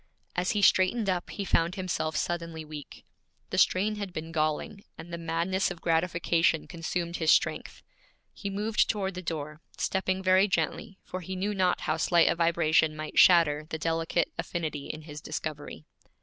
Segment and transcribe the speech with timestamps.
[0.35, 3.05] As he straightened up he found himself suddenly weak.
[3.51, 7.83] The strain had been galling, and the madness of gratification consumed his strength.
[8.33, 12.33] He moved toward the door, stepping very gently, for he knew not how slight a
[12.35, 15.85] vibration might shatter the delicate affinity in his discovery.